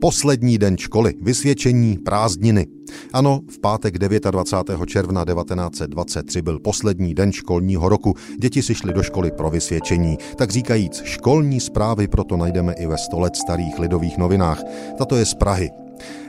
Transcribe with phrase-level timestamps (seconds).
[0.00, 2.66] Poslední den školy, vysvědčení, prázdniny.
[3.12, 4.86] Ano, v pátek 29.
[4.86, 8.14] června 1923 byl poslední den školního roku.
[8.38, 10.18] Děti si šly do školy pro vysvědčení.
[10.36, 14.62] Tak říkajíc, školní zprávy proto najdeme i ve 100 let starých lidových novinách.
[14.98, 15.70] Tato je z Prahy.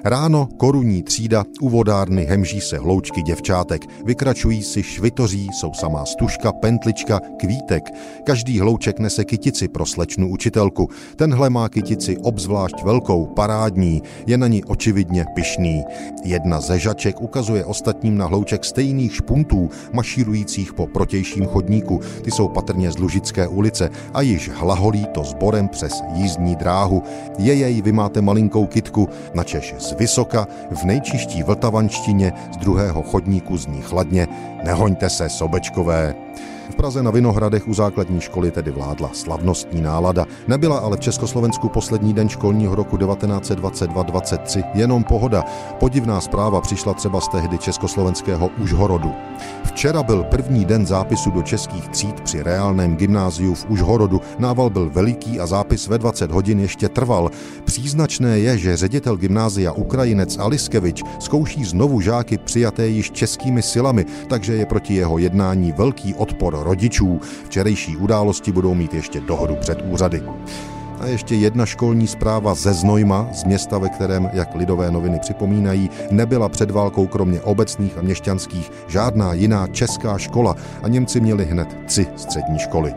[0.03, 6.51] Ráno korunní třída, u vodárny hemží se hloučky děvčátek, vykračují si švitoří, jsou samá stužka,
[6.51, 7.83] pentlička, kvítek.
[8.23, 10.89] Každý hlouček nese kytici pro slečnu učitelku.
[11.15, 15.83] Tenhle má kytici obzvlášť velkou, parádní, je na ní očividně pyšný.
[16.23, 21.99] Jedna ze žaček ukazuje ostatním na hlouček stejných špuntů, mašírujících po protějším chodníku.
[22.21, 27.03] Ty jsou patrně z Lužické ulice a již hlaholí to sborem přes jízdní dráhu.
[27.37, 29.09] Je jej, vy máte malinkou kitku,
[29.59, 34.27] načež z vysoka, v nejčiští vltavanštině, z druhého chodníku zní chladně,
[34.63, 36.15] nehoňte se, sobečkové.
[36.69, 40.25] V Praze na Vinohradech u základní školy tedy vládla slavnostní nálada.
[40.47, 45.43] Nebyla ale v Československu poslední den školního roku 1922-23 jenom pohoda.
[45.79, 49.11] Podivná zpráva přišla třeba z tehdy československého Užhorodu.
[49.63, 54.21] Včera byl první den zápisu do českých tříd při reálném gymnáziu v Užhorodu.
[54.39, 57.31] Nával byl veliký a zápis ve 20 hodin ještě trval.
[57.65, 64.53] Příznačné je, že ředitel gymnázia Ukrajinec Aliskevič zkouší znovu žáky přijaté již českými silami, takže
[64.53, 67.21] je proti jeho jednání velký odpor rodičů.
[67.45, 70.23] Včerejší události budou mít ještě dohodu před úřady.
[70.99, 75.89] A ještě jedna školní zpráva ze Znojma, z města, ve kterém, jak lidové noviny připomínají,
[76.11, 81.77] nebyla před válkou kromě obecných a měšťanských žádná jiná česká škola a Němci měli hned
[81.85, 82.93] tři střední školy.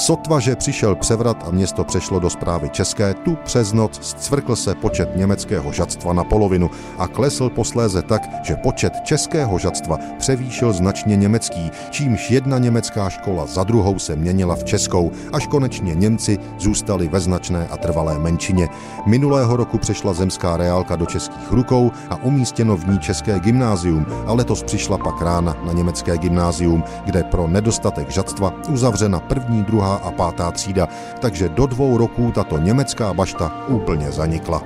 [0.00, 4.74] Sotva, že přišel převrat a město přešlo do zprávy české, tu přes noc zcvrkl se
[4.74, 11.16] počet německého žadstva na polovinu a klesl posléze tak, že počet českého žadstva převýšil značně
[11.16, 17.08] německý, čímž jedna německá škola za druhou se měnila v českou, až konečně Němci zůstali
[17.08, 18.68] ve značné a trvalé menšině.
[19.06, 24.32] Minulého roku přešla zemská reálka do českých rukou a umístěno v ní české gymnázium a
[24.32, 30.08] letos přišla pak rána na německé gymnázium, kde pro nedostatek žadstva uzavřena první, druhá druhá
[30.08, 30.88] a pátá třída,
[31.20, 34.62] takže do dvou roků tato německá bašta úplně zanikla.